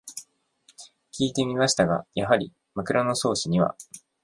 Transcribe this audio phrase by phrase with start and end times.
[1.11, 3.75] きいてみましたが、やはり「枕草子」には